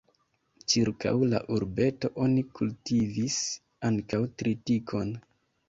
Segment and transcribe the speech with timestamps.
[0.73, 3.39] Ĉirkaŭ la urbeto oni kultivis
[3.93, 5.17] ankaŭ tritikon.